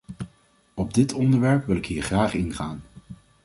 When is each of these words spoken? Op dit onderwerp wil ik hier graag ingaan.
Op 0.73 0.93
dit 0.93 1.13
onderwerp 1.13 1.65
wil 1.65 1.75
ik 1.75 1.85
hier 1.85 2.03
graag 2.03 2.33
ingaan. 2.33 2.81